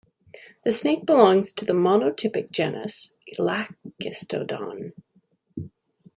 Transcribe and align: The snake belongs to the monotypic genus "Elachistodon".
The 0.63 0.71
snake 0.71 1.05
belongs 1.05 1.51
to 1.51 1.63
the 1.63 1.73
monotypic 1.73 2.49
genus 2.49 3.13
"Elachistodon". 3.37 4.93